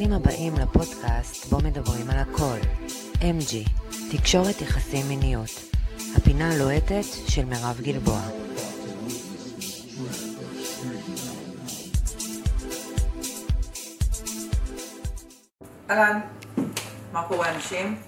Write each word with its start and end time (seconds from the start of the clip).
ברוכים 0.00 0.16
הבאים 0.16 0.54
לפודקאסט 0.54 1.46
בו 1.46 1.58
מדברים 1.58 2.10
על 2.10 2.18
הכל. 2.18 2.58
MG, 3.18 3.70
תקשורת 4.12 4.60
יחסים 4.60 5.08
מיניות. 5.08 5.50
הפינה 6.16 6.52
הלוהטת 6.54 7.04
של 7.28 7.44
מירב 7.44 7.80
גלבוע. 7.82 8.20
אהלן, 15.90 16.20
מה 17.12 17.22
קורה 17.28 17.54
אנשים? 17.54 17.98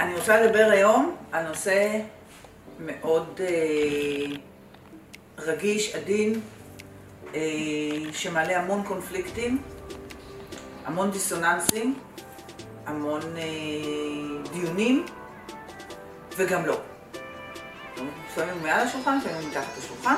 אני 0.00 0.14
רוצה 0.14 0.42
לדבר 0.42 0.68
היום 0.72 1.16
על 1.32 1.48
נושא 1.48 2.00
מאוד 2.80 3.40
אה, 3.40 4.36
רגיש, 5.38 5.94
עדין, 5.94 6.40
אה, 7.34 7.40
שמעלה 8.12 8.60
המון 8.60 8.82
קונפליקטים, 8.82 9.62
המון 10.84 11.10
דיסוננסים, 11.10 11.98
המון 12.86 13.20
אה, 13.36 14.50
דיונים, 14.52 15.06
וגם 16.36 16.66
לא. 16.66 16.80
לפעמים 18.28 18.62
מעל 18.62 18.80
השולחן, 18.80 19.18
לפעמים 19.18 19.48
מתחת 19.50 19.78
לשולחן, 19.78 20.16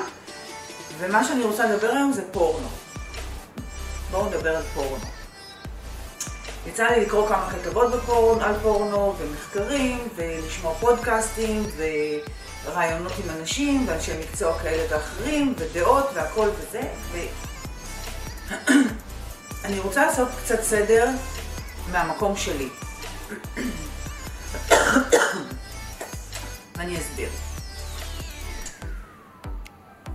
ומה 0.97 1.23
שאני 1.23 1.43
רוצה 1.43 1.65
לדבר 1.65 1.89
היום 1.89 2.11
זה 2.11 2.23
פורנו. 2.31 2.67
בואו 4.11 4.25
נדבר 4.25 4.55
על 4.57 4.63
פורנו. 4.63 5.05
יצא 6.67 6.87
לי 6.87 7.05
לקרוא 7.05 7.27
כמה 7.27 7.49
כתבות 7.51 7.91
בפורנו, 7.91 8.41
על 8.41 8.55
פורנו, 8.61 9.15
ומחקרים, 9.17 10.07
ולשמוע 10.15 10.73
פודקאסטים, 10.73 11.63
ורעיונות 12.65 13.11
עם 13.23 13.29
אנשים, 13.39 13.85
ואנשי 13.87 14.11
מקצוע 14.19 14.59
כאלה 14.59 14.83
ואחרים, 14.89 15.53
ודעות, 15.57 16.05
והכל 16.13 16.49
וזה. 16.59 16.81
אני 19.67 19.79
רוצה 19.79 20.05
לעשות 20.05 20.27
קצת 20.43 20.61
סדר 20.61 21.09
מהמקום 21.91 22.35
שלי. 22.35 22.69
ואני 26.75 26.97
אסביר. 26.97 27.29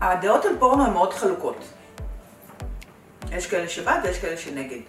הדעות 0.01 0.45
על 0.45 0.59
פורנו 0.59 0.85
הן 0.85 0.93
מאוד 0.93 1.15
חלוקות. 1.15 1.57
יש 3.31 3.47
כאלה 3.47 3.69
שבעד 3.69 4.05
ויש 4.05 4.19
כאלה 4.19 4.37
שנגד. 4.37 4.81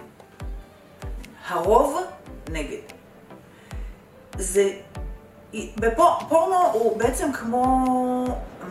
הרוב 1.47 1.99
נגד. 2.51 2.81
זה, 4.37 4.69
בפורנו 5.75 6.71
הוא 6.73 6.97
בעצם 6.97 7.33
כמו 7.33 7.85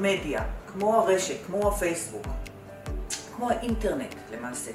מדיה, 0.01 0.45
כמו 0.73 0.95
הרשת, 0.97 1.37
כמו 1.47 1.69
הפייסבוק, 1.69 2.27
כמו 3.37 3.51
האינטרנט 3.51 4.15
למעשה. 4.33 4.71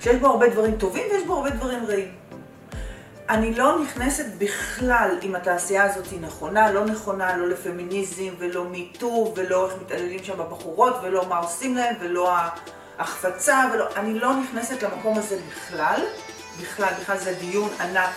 שיש 0.00 0.16
בו 0.16 0.26
הרבה 0.26 0.48
דברים 0.48 0.76
טובים 0.76 1.04
ויש 1.12 1.22
בו 1.26 1.34
הרבה 1.34 1.50
דברים 1.50 1.86
רעים. 1.86 2.12
אני 3.28 3.54
לא 3.54 3.82
נכנסת 3.82 4.24
בכלל 4.38 5.18
אם 5.22 5.34
התעשייה 5.34 5.84
הזאת 5.84 6.06
היא 6.10 6.20
נכונה, 6.20 6.72
לא 6.72 6.84
נכונה, 6.84 7.36
לא 7.36 7.48
לפמיניזם 7.48 8.34
ולא 8.38 8.64
מיטו 8.64 9.32
ולא 9.36 9.66
איך 9.66 9.74
מתעללים 9.82 10.24
שם 10.24 10.38
בבחורות 10.38 10.94
ולא 11.02 11.26
מה 11.28 11.38
עושים 11.38 11.74
להם 11.74 11.94
ולא 12.00 12.32
ההחפצה 12.98 13.70
ולא... 13.72 13.84
אני 13.96 14.18
לא 14.18 14.36
נכנסת 14.36 14.82
למקום 14.82 15.18
הזה 15.18 15.38
בכלל. 15.48 16.00
בכלל, 16.60 16.92
בכלל 17.00 17.18
זה 17.18 17.34
דיון 17.40 17.70
ענק 17.80 18.10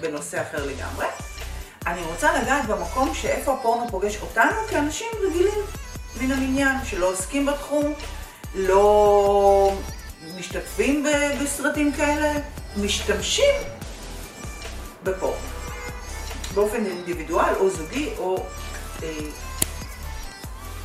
בנושא 0.00 0.42
אחר 0.42 0.66
לגמרי. 0.66 1.06
אני 1.86 2.00
רוצה 2.02 2.42
לגעת 2.42 2.66
במקום 2.66 3.14
שאיפה 3.14 3.52
הפורנו 3.52 3.88
פוגש 3.88 4.18
אותנו 4.22 4.56
כאנשים 4.70 5.08
רגילים 5.22 5.60
מן 6.20 6.32
המניין, 6.32 6.76
שלא 6.84 7.06
עוסקים 7.06 7.46
בתחום, 7.46 7.92
לא 8.54 9.72
משתתפים 10.40 11.04
בסרטים 11.42 11.92
כאלה, 11.92 12.32
משתמשים 12.76 13.54
בפורנו. 15.02 15.36
באופן 16.54 16.86
אינדיבידואל 16.86 17.54
או 17.54 17.70
זוגי 17.70 18.10
או, 18.18 18.36
אה, 19.02 19.08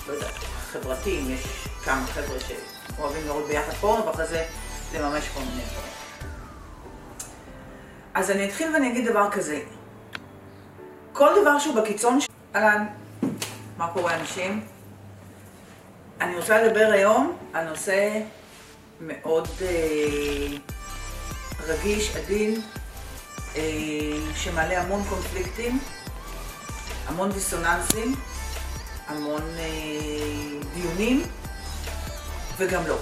לא 0.08 0.14
יודע, 0.14 0.28
חברתי, 0.72 1.20
אם 1.20 1.30
יש 1.30 1.68
כמה 1.84 2.08
חבר'ה 2.08 2.38
שאוהבים 2.40 3.26
לראות 3.26 3.48
ביחד 3.48 3.74
פורנו 3.74 4.06
ואחרי 4.06 4.28
זה 4.28 4.46
לממש 4.96 5.28
כל 5.34 5.40
מיני 5.40 5.62
דברים. 5.62 5.94
אז 8.14 8.32
אני 8.32 8.50
אתחיל 8.50 8.74
ואני 8.74 8.92
אגיד 8.92 9.08
דבר 9.08 9.32
כזה. 9.32 9.60
כל 11.14 11.30
דבר 11.42 11.60
שהוא 11.60 11.76
בקיצון 11.76 12.22
ש... 12.22 12.28
אהלן, 12.56 12.86
מה 13.78 13.88
קורה 13.94 14.16
אנשים? 14.16 14.66
אני 16.22 16.36
רוצה 16.36 16.64
לדבר 16.64 16.90
היום 16.92 17.38
על 17.54 17.70
נושא 17.70 18.22
מאוד 19.02 19.48
אה, 19.62 20.58
רגיש, 21.68 22.16
עדין, 22.16 22.62
אה, 23.56 23.62
שמעלה 24.36 24.82
המון 24.82 25.04
קונפליקטים, 25.10 25.80
המון 27.08 27.32
דיסוננסים, 27.32 28.16
המון 29.08 29.42
אה, 29.60 30.60
דיונים, 30.74 31.24
וגם 32.58 32.88
לא. 32.88 32.98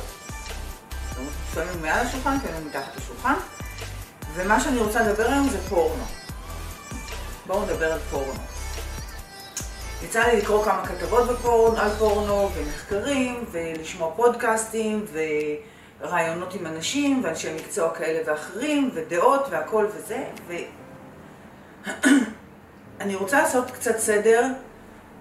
לפעמים 1.50 1.82
מעל 1.82 2.06
השולחן, 2.08 2.38
לפעמים 2.38 2.68
מתחת 2.68 2.96
לשולחן. 2.98 3.34
ומה 4.34 4.60
שאני 4.60 4.80
רוצה 4.80 5.02
לדבר 5.02 5.28
היום 5.28 5.50
זה 5.50 5.70
פורנו. 5.70 6.04
בואו 7.48 7.66
נדבר 7.66 7.94
על 7.94 8.00
פורנו. 8.00 8.40
יצא 10.04 10.24
לי 10.24 10.38
לקרוא 10.38 10.66
כמה 10.66 10.88
כתבות 10.88 11.28
בפורנו, 11.30 11.78
על 11.78 11.90
פורנו, 11.90 12.52
ומחקרים, 12.56 13.46
ולשמוע 13.52 14.14
פודקאסטים, 14.16 15.06
ורעיונות 16.04 16.54
עם 16.54 16.68
אנשים, 16.68 17.22
ואנשי 17.24 17.56
מקצוע 17.56 17.96
כאלה 17.96 18.32
ואחרים, 18.32 18.90
ודעות, 18.94 19.46
והכל 19.50 19.88
וזה, 19.96 20.24
ו... 20.48 20.54
אני 23.02 23.16
רוצה 23.16 23.42
לעשות 23.42 23.72
קצת 23.72 23.98
סדר 23.98 24.48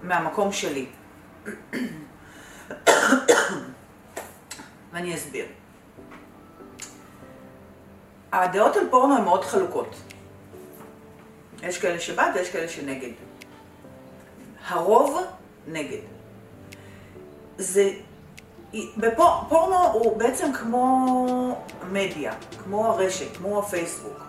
מהמקום 0.01 0.51
שלי. 0.51 0.85
ואני 4.91 5.15
אסביר. 5.15 5.45
הדעות 8.31 8.75
על 8.75 8.87
פורנו 8.89 9.17
הן 9.17 9.23
מאוד 9.23 9.45
חלוקות. 9.45 9.95
יש 11.63 11.77
כאלה 11.77 11.99
שבעד 11.99 12.35
ויש 12.35 12.49
כאלה 12.49 12.69
שנגד. 12.69 13.11
הרוב 14.67 15.19
נגד. 15.67 16.01
זה, 17.57 17.89
בפורנו 18.97 19.85
הוא 19.93 20.17
בעצם 20.17 20.53
כמו 20.53 21.07
מדיה, 21.91 22.33
כמו 22.63 22.85
הרשת, 22.87 23.37
כמו 23.37 23.59
הפייסבוק, 23.59 24.23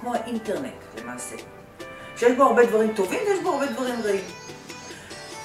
כמו 0.00 0.14
האינטרנט 0.14 0.72
למעשה. 1.00 1.36
שיש 2.16 2.36
בו 2.36 2.42
הרבה 2.42 2.66
דברים 2.66 2.94
טובים 2.94 3.20
ויש 3.26 3.42
בו 3.42 3.52
הרבה 3.52 3.66
דברים 3.66 4.00
רעים. 4.04 4.24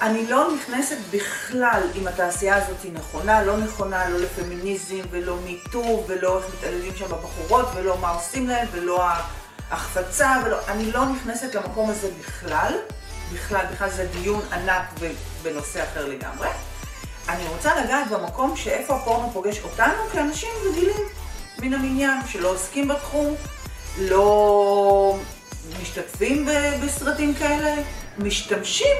אני 0.02 0.26
לא 0.26 0.54
נכנסת 0.54 0.96
בכלל 1.10 1.82
אם 1.94 2.06
התעשייה 2.06 2.56
הזאת 2.56 2.82
היא 2.82 2.92
נכונה, 2.92 3.44
לא 3.44 3.56
נכונה, 3.56 4.08
לא 4.08 4.18
לפמיניזם 4.18 5.00
ולא 5.10 5.36
מיטו 5.36 6.04
ולא 6.06 6.38
איך 6.38 6.46
מתעללים 6.58 6.96
שם 6.96 7.04
בבחורות 7.04 7.66
ולא 7.74 7.98
מה 7.98 8.10
עושים 8.10 8.48
להם 8.48 8.68
ולא 8.72 9.04
ההחפצה 9.70 10.42
ולא... 10.44 10.56
אני 10.68 10.92
לא 10.92 11.04
נכנסת 11.04 11.54
למקום 11.54 11.90
הזה 11.90 12.08
בכלל, 12.20 12.72
בכלל, 13.32 13.66
בכלל 13.72 13.90
זה 13.90 14.06
דיון 14.06 14.42
ענק 14.52 14.84
בנושא 15.42 15.84
אחר 15.84 16.08
לגמרי. 16.08 16.48
אני 17.32 17.48
רוצה 17.48 17.84
לגעת 17.84 18.10
במקום 18.10 18.56
שאיפה 18.56 18.96
הפורנו 18.96 19.30
פוגש 19.30 19.60
אותנו 19.64 20.08
כאנשים 20.12 20.48
רגילים 20.68 21.02
מן 21.58 21.74
המניין, 21.74 22.26
שלא 22.26 22.48
עוסקים 22.48 22.88
בתחום, 22.88 23.34
לא 23.98 25.16
משתתפים 25.82 26.48
בסרטים 26.84 27.34
כאלה, 27.34 27.74
משתמשים 28.18 28.96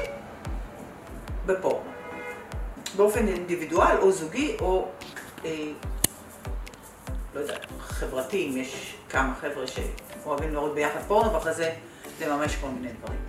בפורנו. 1.47 1.91
באופן 2.97 3.28
אינדיבידואל 3.28 3.97
או 3.98 4.12
זוגי 4.12 4.56
או, 4.60 4.88
אה, 5.44 5.50
לא 7.35 7.40
יודע, 7.40 7.55
חברתי, 7.81 8.50
אם 8.50 8.56
יש 8.56 8.94
כמה 9.11 9.35
חבר'ה 9.40 9.64
שאוהבים 9.67 10.52
לראות 10.52 10.75
ביחד 10.75 11.00
פורנו 11.08 11.32
ואחרי 11.32 11.55
זה 11.55 11.73
לממש 12.20 12.56
כל 12.56 12.69
מיני 12.69 12.88
דברים. 12.93 13.20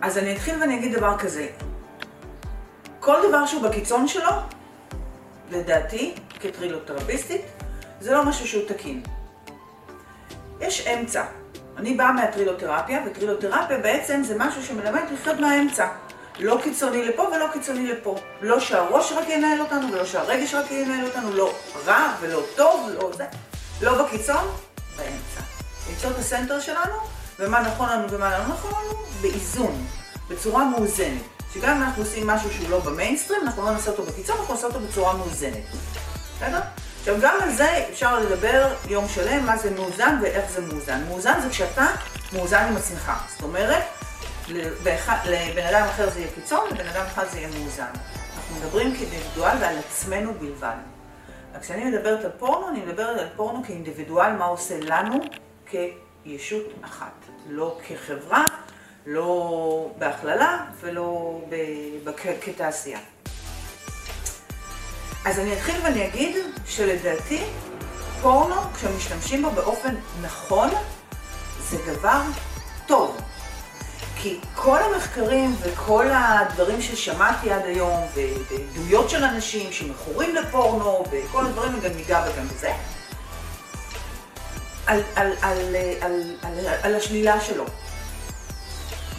אז 0.00 0.18
אני 0.18 0.36
אתחיל 0.36 0.60
ואני 0.60 0.78
אגיד 0.78 0.96
דבר 0.96 1.18
כזה. 1.18 1.48
כל 3.02 3.16
דבר 3.28 3.46
שהוא 3.46 3.62
בקיצון 3.62 4.08
שלו, 4.08 4.30
לדעתי, 5.50 6.14
כטרילותרפיסטית, 6.40 7.40
זה 8.00 8.12
לא 8.12 8.24
משהו 8.24 8.48
שהוא 8.48 8.62
תקין. 8.68 9.02
יש 10.60 10.86
אמצע. 10.86 11.24
אני 11.76 11.94
באה 11.94 12.12
מהטרילותרפיה, 12.12 13.02
וטרילותרפיה 13.06 13.78
בעצם 13.78 14.22
זה 14.24 14.34
משהו 14.38 14.62
שמלמד 14.62 15.02
לחיות 15.12 15.40
מהאמצע. 15.40 15.88
לא 16.38 16.58
קיצוני 16.62 17.04
לפה 17.04 17.22
ולא 17.22 17.46
קיצוני 17.52 17.86
לפה. 17.86 18.16
לא 18.40 18.60
שהראש 18.60 19.12
רק 19.12 19.28
ינהל 19.28 19.60
אותנו, 19.60 19.92
ולא 19.92 20.04
שהרגש 20.04 20.54
רק 20.54 20.70
ינהל 20.70 21.04
אותנו, 21.04 21.32
לא 21.32 21.54
רע 21.86 22.14
ולא 22.20 22.42
טוב, 22.56 22.90
לא 22.94 23.10
זה. 23.12 23.26
לא 23.80 24.04
בקיצון, 24.04 24.44
באמצע. 24.96 25.40
למצוא 25.90 26.10
את 26.10 26.18
הסנטר 26.18 26.60
שלנו, 26.60 26.94
ומה 27.38 27.60
נכון 27.60 27.88
לנו 27.88 28.10
ומה 28.10 28.38
לא 28.38 28.46
נכון 28.46 28.70
לנו, 28.70 29.04
באיזון, 29.20 29.86
בצורה 30.28 30.64
מאוזנת. 30.64 31.41
שגם 31.54 31.76
אם 31.76 31.82
אנחנו 31.82 32.02
עושים 32.02 32.26
משהו 32.26 32.50
שהוא 32.52 32.70
לא 32.70 32.80
במיינסטרים, 32.80 33.40
אנחנו 33.42 33.64
לא 33.64 33.70
נעשה 33.70 33.90
אותו 33.90 34.02
בקיצון, 34.02 34.36
אנחנו 34.40 34.54
נעשה 34.54 34.66
אותו 34.66 34.80
בצורה 34.80 35.16
מאוזנת. 35.16 35.64
בסדר? 36.36 36.60
עכשיו, 36.98 37.16
גם 37.22 37.36
על 37.42 37.52
זה 37.52 37.86
אפשר 37.92 38.18
לדבר 38.18 38.74
יום 38.88 39.08
שלם, 39.08 39.46
מה 39.46 39.56
זה 39.56 39.70
מאוזן 39.70 40.18
ואיך 40.22 40.50
זה 40.50 40.60
מאוזן. 40.60 41.04
מאוזן 41.08 41.40
זה 41.42 41.48
כשאתה 41.48 41.86
מאוזן 42.32 42.66
עם 42.68 42.76
עצמך. 42.76 43.12
זאת 43.28 43.42
אומרת, 43.42 43.82
לבן 44.48 45.66
אדם 45.70 45.86
אחר 45.88 46.10
זה 46.10 46.20
יהיה 46.20 46.30
קיצון, 46.34 46.70
לבן 46.70 46.86
אדם 46.86 47.04
אחד 47.06 47.24
זה 47.30 47.38
יהיה 47.38 47.48
מאוזן. 47.58 47.92
אנחנו 48.36 48.56
מדברים 48.56 48.96
כאינדיבידואל 48.96 49.56
ועל 49.60 49.78
עצמנו 49.78 50.34
בלבד. 50.34 50.76
כשאני 51.60 51.84
מדברת 51.84 52.24
על 52.24 52.30
פורנו, 52.38 52.68
אני 52.68 52.80
מדברת 52.80 53.18
על 53.18 53.28
פורנו 53.36 53.64
כאינדיבידואל, 53.64 54.32
מה 54.32 54.44
עושה 54.44 54.80
לנו 54.80 55.20
כישות 55.66 56.66
אחת. 56.82 57.12
לא 57.48 57.78
כחברה, 57.88 58.44
לא 59.06 59.90
בהכללה 59.98 60.58
ולא 60.80 61.40
כתעשייה. 62.40 62.98
אז 65.24 65.38
אני 65.38 65.52
אתחיל 65.52 65.74
ואני 65.84 66.06
אגיד 66.06 66.36
שלדעתי 66.66 67.44
פורנו, 68.22 68.54
כשמשתמשים 68.74 69.42
בו 69.42 69.50
באופן 69.50 69.94
נכון, 70.22 70.70
זה 71.70 71.76
דבר 71.86 72.22
טוב. 72.86 73.16
כי 74.16 74.40
כל 74.54 74.78
המחקרים 74.78 75.56
וכל 75.60 76.06
הדברים 76.12 76.82
ששמעתי 76.82 77.50
עד 77.50 77.64
היום, 77.64 78.00
ועדויות 78.14 79.10
של 79.10 79.24
אנשים 79.24 79.72
שמכורים 79.72 80.34
לפורנו, 80.34 81.04
וכל 81.10 81.46
הדברים, 81.46 81.78
וגם 81.78 81.96
ניגע 81.96 82.24
וגם 82.26 82.48
בזה, 82.48 82.72
על, 84.86 85.00
על, 85.16 85.32
על, 85.42 85.76
על, 86.00 86.22
על, 86.42 86.66
על 86.82 86.94
השלילה 86.94 87.40
שלו. 87.40 87.64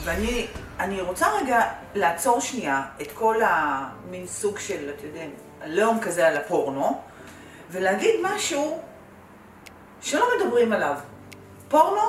ואני 0.04 1.02
רוצה 1.02 1.28
רגע 1.42 1.62
לעצור 1.96 2.40
שנייה 2.40 2.82
את 3.02 3.12
כל 3.12 3.36
המין 3.42 4.28
סוג 4.28 4.60
של, 4.60 4.90
אתה 4.90 5.06
יודע, 5.06 5.26
הלאום 5.62 6.00
כזה 6.00 6.28
על 6.28 6.38
הפורנו, 6.38 7.02
ולהגיד 7.70 8.16
משהו 8.24 8.82
שלא 10.02 10.28
מדברים 10.38 10.74
עליו. 10.74 10.96
פורנו 11.70 12.02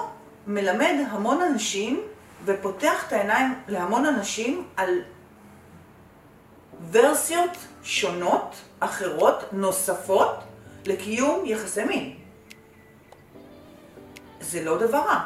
מלמד 0.46 0.94
המון 1.10 1.42
אנשים 1.42 2.02
ופותח 2.44 3.04
את 3.08 3.12
העיניים 3.12 3.54
להמון 3.68 4.06
אנשים 4.06 4.68
על 4.76 4.90
ורסיות 6.90 7.56
שונות, 7.82 8.56
אחרות, 8.80 9.44
נוספות, 9.52 10.34
לקיום 10.86 11.42
יחסי 11.46 11.84
מין. 11.84 12.16
זה 14.40 14.64
לא 14.64 14.78
דבר 14.78 14.98
רע. 14.98 15.20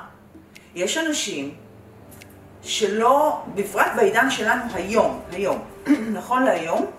יש 0.75 0.97
אנשים 0.99 1.55
שלא, 2.62 3.43
בפרט 3.55 3.93
בעידן 3.96 4.31
שלנו 4.31 4.62
היום, 4.75 5.20
היום, 5.32 5.64
נכון 6.19 6.43
להיום, 6.43 6.90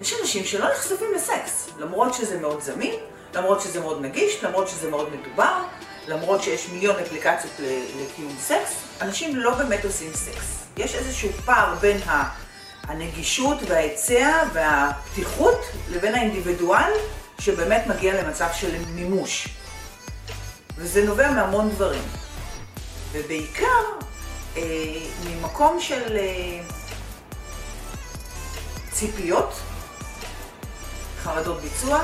יש 0.00 0.14
אנשים 0.20 0.44
שלא 0.44 0.70
נחשפים 0.72 1.14
לסקס, 1.14 1.68
למרות 1.78 2.14
שזה 2.14 2.40
מאוד 2.40 2.60
זמין, 2.60 2.94
למרות 3.34 3.60
שזה 3.60 3.80
מאוד 3.80 4.02
נגיש, 4.02 4.44
למרות 4.44 4.68
שזה 4.68 4.90
מאוד 4.90 5.08
מדובר, 5.14 5.62
למרות 6.08 6.42
שיש 6.42 6.68
מיליון 6.68 6.96
אפליקציות 6.96 7.52
לקיום 8.00 8.36
סקס, 8.40 8.74
אנשים 9.00 9.36
לא 9.36 9.54
באמת 9.54 9.84
עושים 9.84 10.12
סקס. 10.14 10.64
יש 10.76 10.94
איזשהו 10.94 11.30
פער 11.44 11.74
בין 11.74 12.00
הנגישות 12.82 13.58
וההיצע 13.66 14.42
והפתיחות 14.52 15.60
לבין 15.90 16.14
האינדיבידואל 16.14 16.92
שבאמת 17.40 17.86
מגיע 17.86 18.22
למצב 18.22 18.48
של 18.52 18.70
מימוש. 18.94 19.48
וזה 20.76 21.04
נובע 21.04 21.30
מהמון 21.30 21.70
דברים. 21.70 22.02
ובעיקר 23.12 23.82
ממקום 25.24 25.80
של 25.80 26.16
אה, 26.16 26.60
ציפיות, 28.90 29.52
חרדות 31.22 31.60
ביצוע, 31.60 32.02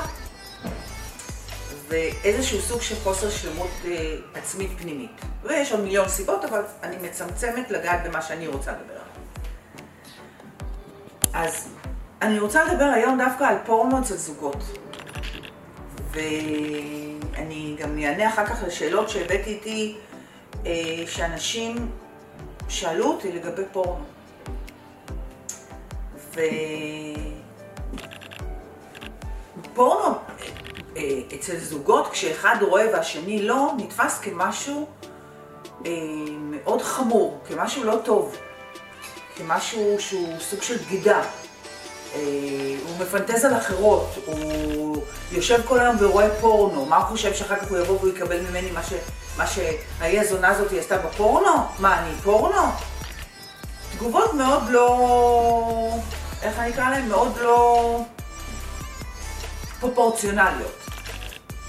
ואיזשהו 1.87 2.61
סוג 2.61 2.81
של 2.81 2.95
חוסר 3.03 3.29
שלמות 3.29 3.69
אה, 3.85 4.15
עצמית 4.33 4.71
פנימית. 4.77 5.11
ויש 5.43 5.71
עוד 5.71 5.81
מיליון 5.81 6.09
סיבות, 6.09 6.45
אבל 6.45 6.61
אני 6.83 6.97
מצמצמת 6.97 7.71
לגעת 7.71 8.03
במה 8.03 8.21
שאני 8.21 8.47
רוצה 8.47 8.71
לדבר. 8.71 9.01
אז 11.33 11.67
אני 12.21 12.39
רוצה 12.39 12.63
לדבר 12.63 12.83
היום 12.83 13.17
דווקא 13.17 13.43
על 13.43 13.55
פורנו 13.65 13.99
אצל 13.99 14.15
זוגות. 14.15 14.63
ואני 16.11 17.75
גם 17.79 17.99
אענה 17.99 18.29
אחר 18.29 18.45
כך 18.45 18.63
לשאלות 18.67 19.09
שהבאתי 19.09 19.49
איתי, 19.49 19.97
אה, 20.65 20.71
שאנשים 21.07 21.91
שאלו 22.69 23.05
אותי 23.05 23.31
לגבי 23.31 23.63
פורנו. 23.71 24.03
ופורנו 29.73 30.15
אה, 30.97 31.19
אצל 31.35 31.57
זוגות, 31.57 32.07
כשאחד 32.11 32.55
רואה 32.61 32.85
והשני 32.93 33.41
לא, 33.41 33.71
נתפס 33.77 34.19
כמשהו 34.19 34.87
אה, 35.85 35.91
מאוד 36.41 36.81
חמור, 36.81 37.39
כמשהו 37.47 37.83
לא 37.83 37.99
טוב, 38.05 38.37
כמשהו 39.35 39.95
שהוא 39.99 40.39
סוג 40.39 40.61
של 40.61 40.77
בגידה. 40.77 41.21
אה, 42.15 42.19
הוא 42.85 42.99
מפנטז 42.99 43.45
על 43.45 43.57
אחרות, 43.57 44.09
הוא 44.25 45.03
יושב 45.31 45.61
כל 45.65 45.79
היום 45.79 45.95
ורואה 45.99 46.29
פורנו, 46.41 46.85
מה 46.85 46.97
הוא 46.97 47.05
חושב 47.05 47.33
שאחר 47.33 47.55
כך 47.55 47.69
הוא 47.69 47.77
יבוא 47.77 47.95
והוא 47.95 48.09
יקבל 48.09 48.41
ממני 48.41 48.71
מה, 48.71 48.83
ש, 48.83 48.93
מה 49.37 49.47
שהאי 49.47 50.19
הזונה 50.19 50.47
הזאת 50.47 50.71
עשתה 50.79 50.97
בפורנו? 50.97 51.67
מה, 51.79 51.99
אני 51.99 52.15
פורנו? 52.23 52.71
תגובות 53.95 54.33
מאוד 54.33 54.63
לא... 54.69 55.97
איך 56.41 56.59
אני 56.59 56.69
אקרא 56.69 56.89
להן? 56.89 57.07
מאוד 57.07 57.37
לא 57.37 57.99
פרופורציונליות. 59.79 60.77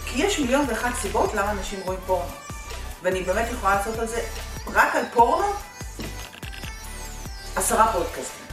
כי 0.06 0.22
יש 0.22 0.38
מיליון 0.38 0.64
ואחת 0.68 0.94
סיבות 1.00 1.34
למה 1.34 1.50
אנשים 1.50 1.80
רואים 1.84 2.00
פורנו. 2.06 2.30
ואני 3.02 3.22
באמת 3.22 3.46
יכולה 3.52 3.74
לעשות 3.74 3.98
על 3.98 4.06
זה, 4.06 4.22
רק 4.72 4.96
על 4.96 5.04
פורנו, 5.14 5.52
עשרה 7.56 7.92
פודקאסטים. 7.92 8.45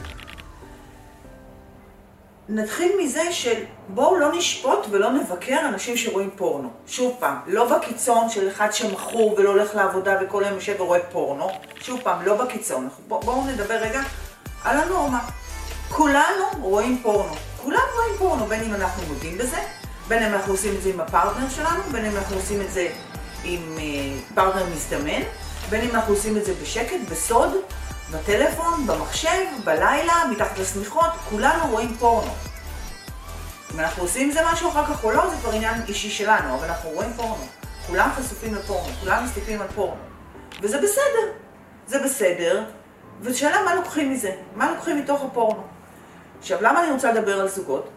נתחיל 2.48 2.92
מזה 3.02 3.32
של 3.32 3.62
בואו 3.88 4.16
לא 4.16 4.36
נשפוט 4.36 4.86
ולא 4.90 5.12
נבקר 5.12 5.60
אנשים 5.68 5.96
שרואים 5.96 6.30
פורנו. 6.36 6.70
שוב 6.86 7.16
פעם, 7.18 7.36
לא 7.46 7.76
בקיצון 7.76 8.28
של 8.30 8.48
אחד 8.48 8.72
שמכור 8.72 9.34
ולא 9.38 9.50
הולך 9.50 9.74
לעבודה 9.74 10.16
וכל 10.22 10.44
היום 10.44 10.54
יושב 10.54 10.74
ורואה 10.78 11.00
פורנו. 11.12 11.48
שוב 11.80 12.00
פעם, 12.02 12.26
לא 12.26 12.44
בקיצון. 12.44 12.88
בואו 13.08 13.46
נדבר 13.46 13.74
רגע 13.74 14.00
על 14.64 14.76
הנורמה. 14.80 15.20
כולנו 15.88 16.44
רואים 16.60 16.98
פורנו. 17.02 17.34
כולנו 17.62 17.82
רואים 17.96 18.18
פורנו, 18.18 18.46
בין 18.46 18.62
אם 18.62 18.74
אנחנו 18.74 19.02
מודים 19.08 19.38
בזה, 19.38 19.58
בין 20.08 20.22
אם 20.22 20.34
אנחנו 20.34 20.52
עושים 20.52 20.74
את 20.76 20.82
זה 20.82 20.90
עם 20.90 21.00
הפרטנר 21.00 21.48
שלנו, 21.48 21.82
בין 21.92 22.04
אם 22.04 22.16
אנחנו 22.16 22.36
עושים 22.36 22.60
את 22.60 22.72
זה 22.72 22.88
עם 23.44 23.60
uh, 23.76 24.34
פרטנר 24.34 24.66
מזדמן, 24.74 25.22
בין 25.70 25.80
אם 25.80 25.94
אנחנו 25.94 26.14
עושים 26.14 26.36
את 26.36 26.44
זה 26.44 26.52
בשקט, 26.62 26.96
בסוד, 27.10 27.50
בטלפון, 28.14 28.86
במחשב, 28.86 29.44
בלילה, 29.64 30.12
מתחת 30.30 30.58
לשמיכות, 30.58 31.10
כולנו 31.30 31.70
רואים 31.70 31.94
פורנו. 31.94 32.30
אם 33.74 33.80
אנחנו 33.80 34.02
עושים 34.02 34.28
עם 34.28 34.32
זה 34.34 34.40
משהו 34.52 34.68
אחר 34.68 34.86
כך 34.86 35.04
או 35.04 35.10
לא, 35.10 35.30
זה 35.30 35.36
כבר 35.36 35.52
עניין 35.52 35.82
אישי 35.88 36.10
שלנו, 36.10 36.54
אבל 36.54 36.66
אנחנו 36.66 36.90
רואים 36.90 37.12
פורנו. 37.12 37.46
כולם 37.86 38.10
חשופים 38.16 38.54
לפורנו, 38.54 38.92
כולם 39.00 39.24
מסתכלים 39.24 39.60
על 39.60 39.68
פורנו. 39.68 40.00
וזה 40.62 40.78
בסדר, 40.78 41.32
זה 41.86 41.98
בסדר, 42.04 42.64
ושאלה 43.20 43.62
מה 43.64 43.74
לוקחים 43.74 44.12
מזה, 44.12 44.32
מה 44.56 44.70
לוקחים 44.70 44.98
מתוך 44.98 45.22
הפורנו. 45.22 45.62
עכשיו, 46.38 46.58
למה 46.62 46.84
אני 46.84 46.92
רוצה 46.92 47.12
לדבר 47.12 47.40
על 47.40 47.48
זוגות? 47.48 47.88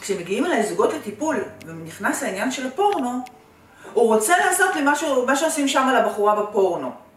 כשמגיעים 0.00 0.46
אליי 0.46 0.66
זוגות 0.66 0.94
לטיפול, 0.94 1.44
ונכנס 1.66 2.22
העניין 2.22 2.50
של 2.50 2.66
הפורנו, 2.66 3.20
הוא 3.92 4.14
רוצה 4.14 4.38
לעשות 4.38 4.74
לי 4.74 4.80
משהו, 4.84 5.26
מה 5.26 5.36
שעושים 5.36 5.68
שם 5.68 5.88
לבחורה 5.98 6.42
בפורנו. 6.42 7.07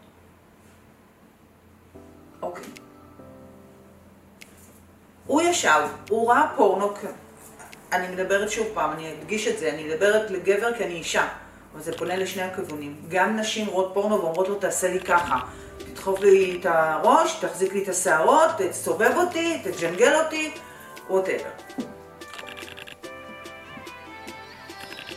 הוא 5.32 5.42
ישב, 5.42 5.80
הוא 6.08 6.30
ראה 6.30 6.46
פורנו, 6.56 6.94
אני 7.92 8.08
מדברת 8.08 8.50
שוב 8.50 8.66
פעם, 8.74 8.92
אני 8.92 9.12
אדגיש 9.12 9.48
את 9.48 9.58
זה, 9.58 9.70
אני 9.70 9.84
מדברת 9.84 10.30
לגבר 10.30 10.72
כי 10.78 10.84
אני 10.84 10.94
אישה, 10.94 11.28
אבל 11.72 11.82
זה 11.82 11.92
פונה 11.98 12.16
לשני 12.16 12.42
הכיוונים. 12.42 12.96
גם 13.08 13.36
נשים 13.36 13.66
רואות 13.66 13.90
פורנו 13.94 14.20
ואומרות 14.22 14.48
לו, 14.48 14.54
תעשה 14.54 14.88
לי 14.88 15.00
ככה. 15.00 15.38
תדחוף 15.78 16.20
לי 16.20 16.58
את 16.60 16.66
הראש, 16.66 17.34
תחזיק 17.40 17.72
לי 17.72 17.82
את 17.82 17.88
השערות, 17.88 18.50
תסובב 18.58 19.12
אותי, 19.16 19.62
תג'נגל 19.64 20.14
אותי, 20.14 20.50
ווטאבר. 21.10 21.50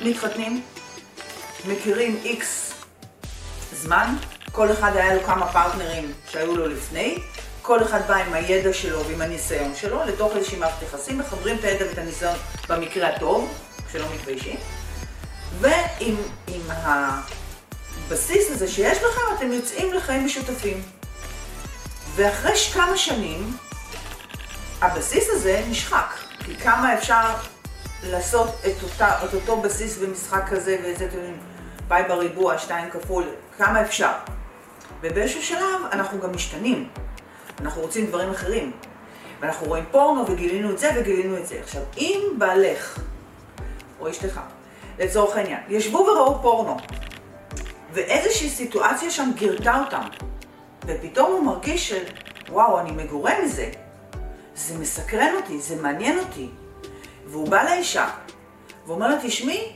מתחתנים, 0.01 0.62
מכירים 1.67 2.19
איקס 2.24 2.74
זמן, 3.74 4.15
כל 4.51 4.72
אחד 4.72 4.91
היה 4.95 5.13
לו 5.13 5.24
כמה 5.24 5.48
פרטנרים 5.48 6.12
שהיו 6.29 6.55
לו 6.55 6.67
לפני, 6.67 7.17
כל 7.65 7.84
אחד 7.84 8.07
בא 8.07 8.15
עם 8.15 8.34
הידע 8.34 8.74
שלו 8.74 9.05
ועם 9.05 9.22
הניסיון 9.22 9.75
שלו 9.75 10.03
לתוך 10.05 10.36
איזושהי 10.36 10.57
מערכת 10.57 10.81
יחסים, 10.81 11.17
מחברים 11.17 11.57
את 11.57 11.63
הידע 11.63 11.86
ואת 11.86 11.98
הניסיון 11.98 12.36
במקרה 12.69 13.07
הטוב, 13.07 13.53
כשלא 13.89 14.05
מתביישים, 14.15 14.55
ועם 15.60 16.15
הבסיס 16.69 18.51
הזה 18.51 18.67
שיש 18.67 18.98
לכם, 18.98 19.22
אתם 19.38 19.51
יוצאים 19.51 19.93
לחיים 19.93 20.25
משותפים. 20.25 20.81
ואחרי 22.15 22.55
כמה 22.74 22.98
שנים, 22.98 23.57
הבסיס 24.81 25.29
הזה 25.29 25.63
נשחק, 25.69 26.13
כי 26.45 26.55
כמה 26.55 26.93
אפשר 26.93 27.25
לעשות 28.03 28.50
את, 28.67 28.84
אותה, 28.84 29.25
את 29.25 29.34
אותו 29.34 29.62
בסיס 29.62 29.98
במשחק 29.98 30.43
כזה 30.50 30.77
ואיזה, 30.84 31.05
אתם 31.05 31.15
יודעים, 31.15 31.38
פאי 31.88 32.03
בריבוע, 32.07 32.57
שתיים 32.57 32.89
כפול, 32.89 33.24
כמה 33.57 33.81
אפשר. 33.81 34.12
ובאיזשהו 35.01 35.43
שלב 35.43 35.81
אנחנו 35.91 36.19
גם 36.19 36.36
משתנים. 36.36 36.89
אנחנו 37.62 37.81
רוצים 37.81 38.05
דברים 38.05 38.29
אחרים. 38.29 38.71
ואנחנו 39.39 39.67
רואים 39.67 39.83
פורנו 39.91 40.31
וגילינו 40.31 40.71
את 40.71 40.79
זה 40.79 40.89
וגילינו 40.95 41.38
את 41.38 41.47
זה. 41.47 41.59
עכשיו, 41.63 41.81
אם 41.97 42.21
בעלך, 42.38 43.00
או 44.00 44.09
אשתך, 44.09 44.39
לצורך 45.00 45.38
העניין, 45.38 45.59
ישבו 45.69 45.97
וראו 45.97 46.41
פורנו, 46.41 46.77
ואיזושהי 47.93 48.50
סיטואציה 48.50 49.12
שם 49.12 49.31
גירתה 49.35 49.79
אותם, 49.85 50.01
ופתאום 50.85 51.31
הוא 51.31 51.43
מרגיש 51.43 51.89
של, 51.89 52.03
וואו, 52.50 52.79
אני 52.79 52.91
מגורה 52.91 53.33
מזה, 53.43 53.71
זה 54.55 54.77
מסקרן 54.77 55.33
אותי, 55.35 55.59
זה 55.59 55.75
מעניין 55.75 56.19
אותי. 56.19 56.50
והוא 57.27 57.50
בא 57.50 57.63
לאישה, 57.63 58.09
ואומר 58.88 59.07
לה, 59.07 59.15
תשמעי, 59.24 59.71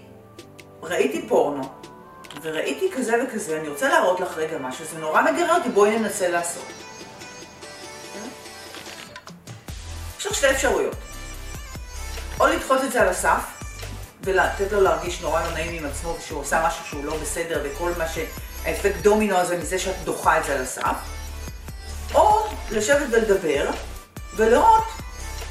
ראיתי 0.84 1.28
פורנו, 1.28 1.64
וראיתי 2.42 2.92
כזה 2.92 3.24
וכזה, 3.24 3.60
אני 3.60 3.70
רוצה 3.70 3.90
להראות 3.90 4.20
לך 4.20 4.38
רגע 4.38 4.58
משהו, 4.58 4.86
זה 4.86 5.00
נורא 5.00 5.22
מגרה 5.22 5.58
אותי, 5.58 5.70
בואי 5.70 6.00
ננסה 6.00 6.28
לעשות. 6.28 6.79
שתי 10.40 10.52
אפשרויות. 10.52 10.96
או 12.40 12.48
לדחות 12.48 12.84
את 12.84 12.92
זה 12.92 13.02
על 13.02 13.08
הסף, 13.08 13.42
ולתת 14.24 14.72
לו 14.72 14.82
להרגיש 14.82 15.22
נורא 15.22 15.44
לא 15.44 15.52
נעים 15.52 15.84
עם 15.84 15.92
עצמו, 15.92 16.18
שהוא 16.28 16.42
עושה 16.42 16.64
משהו 16.68 16.86
שהוא 16.86 17.06
לא 17.06 17.18
בסדר, 17.18 17.62
וכל 17.64 17.92
מה 17.98 18.08
ש... 18.08 18.18
האפקט 18.66 18.96
דומינו 19.02 19.38
הזה 19.38 19.58
מזה 19.58 19.80
שאת 19.80 19.96
דוחה 20.04 20.40
את 20.40 20.44
זה 20.44 20.56
על 20.56 20.62
הסף, 20.62 20.96
או 22.16 22.48
לשבת 22.72 23.08
ולדבר, 23.12 23.70
ולראות, 24.36 24.84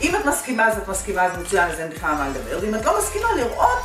אם 0.01 0.17
את 0.17 0.25
מסכימה 0.25 0.69
אז 0.69 0.79
את 0.79 0.89
מסכימה 0.89 1.25
אז 1.25 1.39
מצוין, 1.39 1.71
אז 1.71 1.81
אין 1.81 1.91
בכלל 1.91 2.15
מה 2.15 2.29
לדבר, 2.29 2.59
ואם 2.63 2.75
את 2.75 2.85
לא 2.85 2.99
מסכימה, 2.99 3.29
לראות 3.37 3.83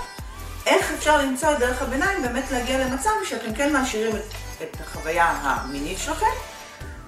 איך 0.66 0.92
אפשר 0.98 1.18
למצוא 1.18 1.52
את 1.52 1.60
דרך 1.60 1.82
הביניים, 1.82 2.22
באמת 2.22 2.52
להגיע 2.52 2.78
למצב 2.78 3.10
שאתם 3.26 3.54
כן 3.54 3.74
מעשירים 3.74 4.16
את, 4.16 4.34
את 4.62 4.78
החוויה 4.82 5.26
המינית 5.26 6.00
שלכם, 6.00 6.53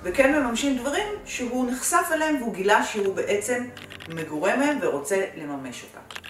וכן 0.06 0.34
מממשים 0.34 0.78
דברים 0.78 1.08
שהוא 1.26 1.72
נחשף 1.72 2.06
אליהם 2.14 2.42
והוא 2.42 2.54
גילה 2.54 2.86
שהוא 2.86 3.16
בעצם 3.16 3.68
מגורה 4.10 4.56
מהם 4.56 4.78
ורוצה 4.82 5.26
לממש 5.36 5.84
אותם. 5.84 6.26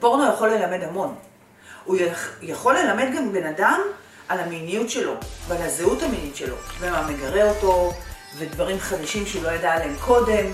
פורנו 0.00 0.34
יכול 0.34 0.48
ללמד 0.48 0.82
המון. 0.82 1.14
הוא 1.84 1.96
יכול 2.42 2.78
ללמד 2.78 3.08
גם 3.16 3.32
בן 3.32 3.46
אדם 3.46 3.80
על 4.28 4.40
המיניות 4.40 4.90
שלו 4.90 5.14
ועל 5.48 5.62
הזהות 5.62 6.02
המינית 6.02 6.36
שלו, 6.36 6.56
ומה 6.80 7.08
מגרה 7.08 7.50
אותו, 7.50 7.92
ודברים 8.38 8.78
חדשים 8.78 9.26
שהוא 9.26 9.42
לא 9.42 9.50
ידע 9.50 9.72
עליהם 9.72 9.94
קודם. 10.00 10.46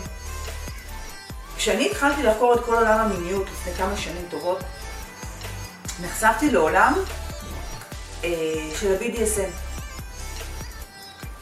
כשאני 1.57 1.91
התחלתי 1.91 2.23
לחקור 2.23 2.55
את 2.55 2.61
כל 2.65 2.75
עולם 2.75 2.99
המיניות 2.99 3.47
לפני 3.47 3.73
כמה 3.73 3.97
שנים 3.97 4.25
טובות, 4.31 4.59
נחשפתי 6.03 6.51
לעולם 6.51 6.93
אה, 8.25 8.31
של 8.81 8.93
ה-BDSM. 8.93 9.66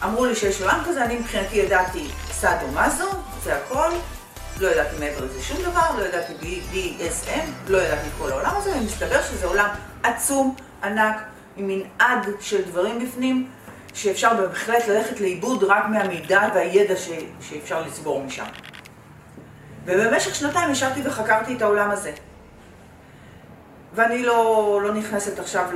אמרו 0.05 0.25
לי 0.25 0.35
שיש 0.35 0.63
עולם 0.63 0.83
כזה, 0.87 1.05
אני 1.05 1.19
מבחינתי 1.19 1.57
ידעתי 1.57 2.09
סאדו 2.31 2.67
מזו, 2.69 3.09
זה 3.43 3.57
הכל, 3.57 3.91
לא 4.61 4.69
ידעתי 4.69 4.97
מעבר 5.01 5.25
לזה 5.25 5.43
שום 5.43 5.63
דבר, 5.63 5.99
לא 5.99 6.05
ידעתי 6.05 6.33
BDSM, 6.43 7.49
לא 7.69 7.79
ידעתי 7.79 8.09
כל 8.19 8.33
העולם 8.33 8.53
הזה, 8.57 8.73
ומסתבר 8.77 9.23
שזה 9.23 9.47
עולם 9.47 9.69
עצום, 10.03 10.55
ענק, 10.83 11.17
עם 11.57 11.69
מנעד 11.69 12.29
של 12.41 12.63
דברים 12.63 13.07
בפנים, 13.07 13.51
שאפשר 13.95 14.35
בהחלט 14.35 14.89
ללכת 14.89 15.21
לאיבוד 15.21 15.65
רק 15.65 15.85
מהמידע 15.89 16.49
והידע 16.55 16.97
ש... 16.97 17.09
שאפשר 17.41 17.83
לצבור 17.83 18.23
משם. 18.23 18.47
ובמשך 19.85 20.35
שנתיים 20.35 20.71
ישבתי 20.71 21.01
וחקרתי 21.05 21.57
את 21.57 21.63
העולם 21.63 21.91
הזה. 21.91 22.13
ואני 23.95 24.23
לא, 24.23 24.81
לא 24.83 24.95
נכנסת 24.95 25.39
עכשיו 25.39 25.67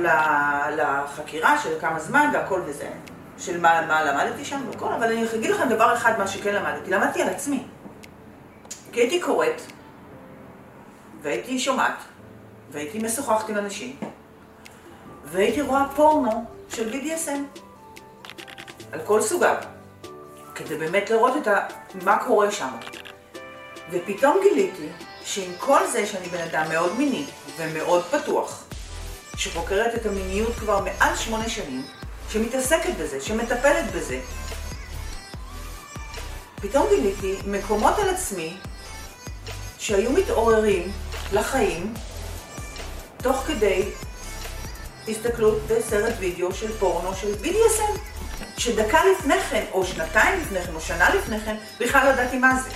לחקירה 0.77 1.57
של 1.57 1.69
כמה 1.81 1.99
זמן 1.99 2.29
והכל 2.33 2.61
וזה, 2.65 2.89
של 3.39 3.59
מה, 3.59 3.85
מה 3.87 4.03
למדתי 4.03 4.45
שם 4.45 4.61
והכל, 4.71 4.93
אבל 4.93 5.03
אני 5.03 5.25
אגיד 5.35 5.51
לכם 5.51 5.69
דבר 5.69 5.93
אחד, 5.93 6.13
מה 6.17 6.27
שכן 6.27 6.55
למדתי. 6.55 6.91
למדתי 6.91 7.21
על 7.21 7.29
עצמי. 7.29 7.63
כי 8.91 8.99
הייתי 8.99 9.21
קוראת, 9.21 9.61
והייתי 11.21 11.59
שומעת, 11.59 11.97
והייתי 12.71 12.99
משוחחת 12.99 13.49
עם 13.49 13.57
אנשים, 13.57 13.95
והייתי 15.25 15.61
רואה 15.61 15.85
פורנו 15.95 16.45
של 16.69 16.93
BDSM, 16.93 17.59
על 18.91 18.99
כל 19.05 19.21
סוגיו, 19.21 19.55
כדי 20.55 20.77
באמת 20.77 21.09
לראות 21.09 21.37
את 21.37 21.47
ה... 21.47 21.65
מה 22.05 22.23
קורה 22.25 22.51
שם. 22.51 22.69
ופתאום 23.91 24.37
גיליתי 24.41 24.87
שעם 25.23 25.51
כל 25.59 25.87
זה 25.87 26.05
שאני 26.05 26.27
בן 26.27 26.41
אדם 26.41 26.65
מאוד 26.69 26.97
מיני 26.97 27.25
ומאוד 27.57 28.03
פתוח, 28.03 28.63
שחוקרת 29.35 29.95
את 29.95 30.05
המיניות 30.05 30.55
כבר 30.55 30.83
מעל 30.83 31.15
שמונה 31.15 31.49
שנים, 31.49 31.85
שמתעסקת 32.29 32.95
בזה, 32.99 33.21
שמטפלת 33.21 33.91
בזה, 33.95 34.19
פתאום 36.61 36.87
גיליתי 36.89 37.37
מקומות 37.45 37.99
על 37.99 38.09
עצמי 38.09 38.57
שהיו 39.77 40.11
מתעוררים 40.11 40.91
לחיים 41.33 41.93
תוך 43.17 43.37
כדי 43.47 43.89
הסתכלות 45.07 45.57
בסרט 45.67 46.13
וידאו 46.19 46.53
של 46.53 46.77
פורנו 46.77 47.15
של 47.15 47.33
BDSM, 47.43 47.99
שדקה 48.57 48.99
לפני 49.05 49.39
כן, 49.39 49.65
או 49.71 49.85
שנתיים 49.85 50.41
לפני 50.41 50.61
כן, 50.61 50.75
או 50.75 50.81
שנה 50.81 51.15
לפני 51.15 51.39
כן, 51.39 51.55
בכלל 51.79 52.05
לא 52.05 52.09
ידעתי 52.09 52.37
מה 52.37 52.59
זה. 52.63 52.69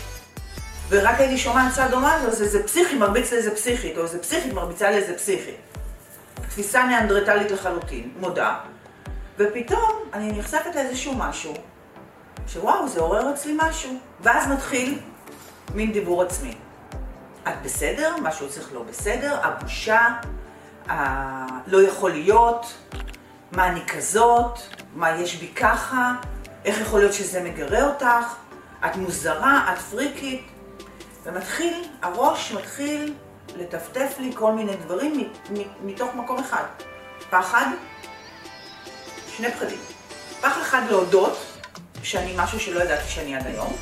ורק 0.89 1.19
הייתי 1.19 1.37
שומעת 1.37 1.73
צד 1.73 1.87
דומה, 1.91 2.15
אז 2.15 2.41
איזה 2.41 2.63
פסיכי 2.63 2.95
מרביץ 2.95 3.33
לאיזה 3.33 3.55
פסיכית, 3.55 3.97
או 3.97 4.03
איזה 4.03 4.19
פסיכית 4.19 4.53
מרביצה 4.53 4.91
לאיזה 4.91 5.13
פסיכית. 5.13 5.55
תפיסה 6.49 6.87
ניאנדרטלית 6.87 7.51
לחלוטין, 7.51 8.11
מודה. 8.19 8.59
ופתאום 9.39 9.91
אני 10.13 10.39
נחשפת 10.39 10.75
לאיזשהו 10.75 11.13
משהו, 11.17 11.53
שוואו, 12.47 12.87
זה 12.87 12.99
עורר 12.99 13.33
אצלי 13.33 13.57
משהו. 13.57 13.97
ואז 14.21 14.47
מתחיל 14.47 14.99
מין 15.75 15.91
דיבור 15.91 16.21
עצמי. 16.21 16.55
את 17.47 17.53
בסדר? 17.63 18.15
משהו 18.21 18.49
צריך 18.49 18.73
לא 18.73 18.83
בסדר? 18.83 19.39
הבושה? 19.43 20.07
ה... 20.89 20.93
לא 21.67 21.81
יכול 21.83 22.11
להיות? 22.11 22.73
מה 23.51 23.67
אני 23.67 23.85
כזאת? 23.87 24.59
מה 24.95 25.11
יש 25.11 25.35
בי 25.35 25.47
ככה? 25.47 26.13
איך 26.65 26.81
יכול 26.81 26.99
להיות 26.99 27.13
שזה 27.13 27.43
מגרה 27.43 27.83
אותך? 27.83 28.35
את 28.85 28.95
מוזרה? 28.95 29.73
את 29.73 29.77
פריקית? 29.77 30.45
ומתחיל, 31.23 31.83
הראש 32.01 32.51
מתחיל 32.51 33.13
לטפטף 33.55 34.15
לי 34.19 34.31
כל 34.35 34.51
מיני 34.51 34.75
דברים 34.75 35.29
מתוך 35.83 36.15
מקום 36.15 36.39
אחד. 36.39 36.63
פחד, 37.29 37.65
שני 39.37 39.51
פחדים. 39.51 39.79
פחד 40.41 40.61
אחד 40.61 40.81
להודות 40.89 41.37
שאני 42.03 42.33
משהו 42.37 42.59
שלא 42.59 42.83
ידעתי 42.83 43.09
שאני 43.09 43.35
עד 43.35 43.47
היום, 43.47 43.77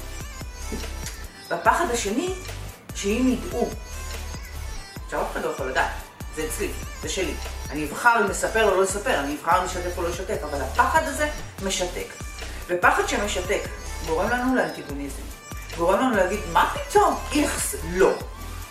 והפחד 1.50 1.86
השני, 1.92 2.34
שאם 2.96 3.34
ידעו, 3.34 3.70
עכשיו 5.06 5.22
אף 5.22 5.32
אחד 5.32 5.46
לא 5.46 5.50
יכול 5.50 5.68
לדעת, 5.70 5.92
זה 6.36 6.46
אצלי, 6.46 6.72
זה 7.02 7.10
שלי. 7.10 7.34
אני 7.70 7.86
אבחר 7.86 8.20
אם 8.22 8.30
לספר 8.30 8.70
או 8.70 8.76
לא 8.76 8.84
לספר, 8.84 9.20
אני 9.20 9.36
אבחר 9.36 9.60
אם 9.60 9.66
לשתף 9.66 9.98
או 9.98 10.04
לא 10.04 10.10
לשתף, 10.10 10.44
אבל 10.44 10.62
הפחד 10.62 11.04
הזה 11.04 11.30
משתק. 11.64 12.08
ופחד 12.68 13.08
שמשתק 13.08 13.62
גורם 14.08 14.30
לנו 14.30 14.56
לאנטיגוניזם. 14.56 15.22
גורם 15.78 16.00
לנו 16.00 16.16
להגיד, 16.16 16.40
מה 16.54 16.74
פתאום? 16.74 17.20
איכס, 17.36 17.76
לא. 17.92 18.12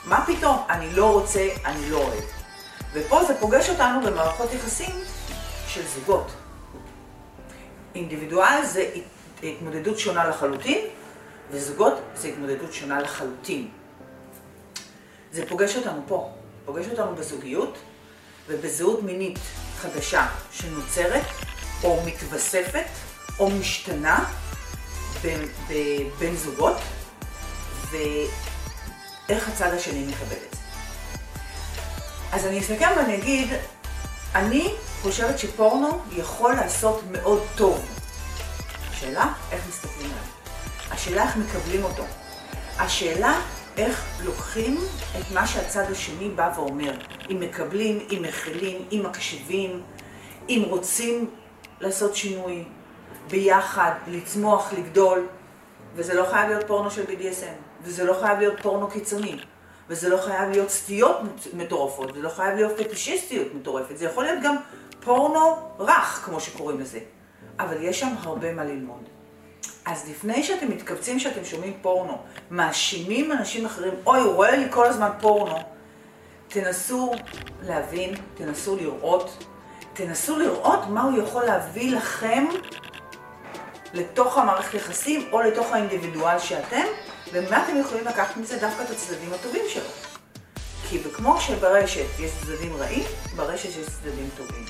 מה 0.04 0.25
פתאום? 0.26 0.64
אני 0.70 0.92
לא 0.92 1.12
רוצה, 1.12 1.49
אני 1.64 1.90
לא 1.90 1.96
אוהב. 1.96 2.25
ופה 2.92 3.25
זה 3.25 3.34
פוגש 3.40 3.70
אותנו 3.70 4.00
במערכות 4.06 4.52
יחסים 4.52 4.94
של 5.68 5.82
זוגות. 5.94 6.30
אינדיבידואל 7.94 8.64
זה 8.64 8.90
התמודדות 9.42 9.99
שונה 9.99 10.28
לחלוטין, 10.28 10.78
וזוגות 11.50 11.94
זה 12.14 12.28
התמודדות 12.28 12.73
שונה 12.73 13.00
לחלוטין. 13.00 13.68
זה 15.32 15.47
פוגש 15.49 15.76
אותנו 15.76 16.02
פה, 16.09 16.30
פוגש 16.64 16.87
אותנו 16.90 17.14
בזוגיות 17.14 17.78
ובזהות 18.49 19.02
מינית 19.02 19.38
חדשה 19.80 20.26
שנוצרת 20.52 21.23
או 21.85 22.02
מתווספת 22.06 22.87
או 23.38 23.50
משתנה 23.50 24.25
בין, 25.23 25.49
בין 26.18 26.37
זוגות, 26.37 26.76
ואיך 27.90 29.49
הצד 29.49 29.75
השני 29.75 30.06
מקבל 30.06 30.37
את 30.49 30.54
זה. 30.54 30.61
אז 32.32 32.47
אני 32.47 32.61
אסתכל 32.61 32.85
ואני 32.97 33.16
אגיד, 33.16 33.49
אני 34.34 34.75
חושבת 35.02 35.38
שפורנו 35.38 36.00
יכול 36.12 36.52
לעשות 36.52 37.00
מאוד 37.10 37.42
טוב. 37.56 37.87
השאלה, 38.90 39.32
איך 39.52 39.68
מסתכלים 39.68 40.10
עליו. 40.10 40.25
השאלה, 40.90 41.22
איך 41.22 41.37
מקבלים 41.37 41.84
אותו. 41.84 42.02
השאלה, 42.78 43.40
איך 43.76 44.04
לוקחים 44.25 44.80
את 45.20 45.34
מה 45.34 45.46
שהצד 45.46 45.90
השני 45.90 46.28
בא 46.28 46.52
ואומר. 46.56 46.92
אם 47.30 47.40
מקבלים, 47.40 47.99
אם 48.10 48.22
מכילים, 48.28 48.88
אם 48.92 49.02
מקשיבים, 49.04 49.82
אם 50.49 50.62
רוצים 50.68 51.30
לעשות 51.80 52.16
שינוי, 52.16 52.64
ביחד, 53.30 53.92
לצמוח, 54.06 54.72
לגדול. 54.72 55.26
וזה 55.94 56.14
לא 56.14 56.26
חייב 56.30 56.49
להיות 56.49 56.66
פורנו 56.66 56.90
של 56.90 57.04
BDSM, 57.04 57.82
וזה 57.82 58.04
לא 58.04 58.16
חייב 58.20 58.38
להיות 58.38 58.60
פורנו 58.62 58.88
קיצוני, 58.88 59.37
וזה 59.90 60.09
לא 60.09 60.16
חייב 60.16 60.50
להיות 60.50 60.70
סטיות 60.70 61.20
מטורפות, 61.54 62.14
זה 62.14 62.23
לא 62.23 62.28
חייב 62.28 62.54
להיות 62.54 62.80
פטישיסטיות 62.80 63.54
מטורפת, 63.54 63.99
זה 63.99 64.04
יכול 64.04 64.25
להיות 64.25 64.38
גם 64.42 64.56
פורנו 65.00 65.56
רך, 65.78 66.23
כמו 66.25 66.40
שקוראים 66.40 66.80
לזה. 66.80 66.99
אבל 67.59 67.76
יש 67.80 68.00
שם 68.00 68.14
הרבה 68.23 68.52
מה 68.52 68.64
ללמוד. 68.64 69.02
אז 69.85 70.11
לפני 70.11 70.42
שאתם 70.42 70.70
מתכווצים 70.70 71.18
שאתם 71.18 71.44
שומעים 71.44 71.78
פורנו, 71.82 72.18
מאשימים 72.50 73.32
אנשים 73.32 73.66
אחרים, 73.66 73.92
אוי, 74.06 74.20
הוא 74.20 74.35
רואה 74.35 74.56
לי 74.56 74.66
כל 74.70 74.87
הזמן 74.87 75.11
פורנו, 75.20 75.59
תנסו 76.49 77.12
להבין, 77.62 78.14
תנסו 78.35 78.76
לראות, 78.76 79.44
תנסו 79.92 80.38
לראות 80.38 80.80
מה 80.88 81.02
הוא 81.02 81.23
יכול 81.23 81.44
להביא 81.44 81.97
לכם 81.97 82.44
לתוך 83.94 84.38
המערכת 84.38 84.75
יחסים 84.75 85.28
או 85.32 85.40
לתוך 85.40 85.73
האינדיבידואל 85.73 86.38
שאתם, 86.38 86.85
ומה 87.32 87.64
אתם 87.64 87.76
יכולים 87.80 88.06
לקחת 88.06 88.37
מזה 88.37 88.58
דווקא 88.58 88.82
את 88.82 88.90
הצדדים 88.90 89.32
הטובים 89.32 89.62
שלו. 89.68 89.90
כי 90.88 90.99
כמו 91.12 91.40
שברשת 91.40 92.06
יש 92.18 92.30
צדדים 92.40 92.76
רעים, 92.76 93.04
ברשת 93.37 93.68
יש 93.68 93.87
צדדים 93.87 94.28
טובים. 94.37 94.64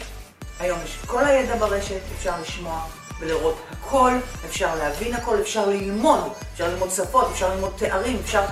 היום 0.61 0.79
יש 0.85 0.99
כל 1.07 1.25
הידע 1.25 1.57
ברשת, 1.57 2.01
אפשר 2.19 2.41
לשמוע 2.41 2.85
ולראות 3.21 3.57
הכל, 3.71 4.13
אפשר 4.47 4.75
להבין 4.75 5.15
הכל, 5.15 5.41
אפשר 5.41 5.67
ללמוד, 5.67 6.33
אפשר 6.53 6.69
ללמוד 6.69 6.91
שפות, 6.91 7.29
אפשר 7.33 7.55
ללמוד 7.55 7.73
תארים, 7.77 8.21
אפשר... 8.25 8.45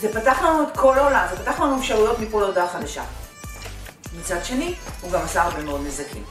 זה 0.00 0.12
פתח 0.12 0.42
לנו 0.42 0.62
את 0.62 0.76
כל 0.76 0.98
העולם, 0.98 1.26
זה 1.30 1.36
פתח 1.36 1.60
לנו 1.60 1.80
אפשרויות 1.80 2.18
מפה 2.18 2.40
להודעה 2.40 2.68
חדשה. 2.68 3.04
מצד 4.20 4.44
שני, 4.44 4.74
הוא 5.00 5.12
גם 5.12 5.20
עשה 5.22 5.42
הרבה 5.42 5.62
מאוד 5.62 5.80
נזקים. 5.86 6.24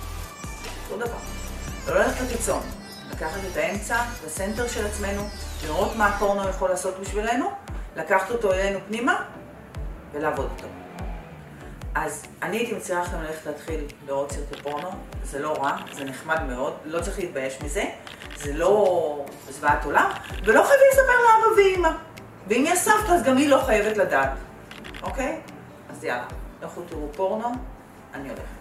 אותו 0.92 1.06
דבר. 1.06 1.18
לא 1.88 2.00
ללכת 2.00 2.22
לקיצון, 2.22 2.62
לקחת 3.14 3.40
את 3.52 3.58
האמצע, 3.58 3.96
את 3.96 4.26
הסנטר 4.26 4.68
של 4.68 4.86
עצמנו, 4.86 5.22
לראות 5.64 5.96
מה 5.96 6.08
הפורנו 6.08 6.50
יכול 6.50 6.70
לעשות 6.70 7.00
בשבילנו, 7.00 7.52
לקחת 7.96 8.32
אותו 8.32 8.54
אלינו 8.54 8.80
פנימה 8.88 9.26
ולעבוד 10.12 10.50
איתו. 10.56 10.68
אז 11.96 12.24
אני 12.42 12.58
הייתי 12.58 12.74
מציעה 12.74 13.02
לכם 13.02 13.22
ללכת 13.22 13.46
להתחיל 13.46 13.80
לראות 14.08 14.32
סרטי 14.32 14.62
פורנו, 14.64 14.90
זה 15.24 15.40
לא 15.40 15.54
רע, 15.54 15.78
זה 15.94 16.04
נחמד 16.04 16.44
מאוד, 16.44 16.74
לא 16.86 17.02
צריך 17.02 17.20
להתבייש 17.20 17.62
מזה, 17.62 17.84
זה 18.38 18.54
לא 18.54 19.26
זוועת 19.50 19.86
עולם, 19.86 20.12
ולא 20.46 20.64
חייבים 20.64 20.88
לספר 20.92 21.04
לאבא 21.04 21.56
ואימא. 21.56 21.90
ואם 22.48 22.64
יש 22.68 22.80
סבתא, 22.80 23.12
אז 23.12 23.24
גם 23.24 23.38
היא 23.38 23.50
לא 23.50 23.62
חייבת 23.66 23.98
לדעת, 23.98 24.32
אוקיי? 25.04 25.42
אז 25.90 26.04
יאללה, 26.04 26.28
לכו 26.62 26.82
תראו 26.82 27.08
פורנו, 27.16 27.50
אני 28.14 28.30
הולכת. 28.30 28.59